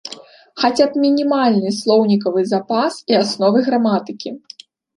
[0.61, 4.37] Хаця б мінімальны слоўнікавы запас і асновы граматыкі.